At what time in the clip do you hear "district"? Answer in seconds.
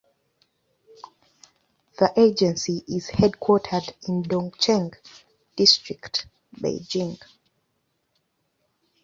5.55-6.25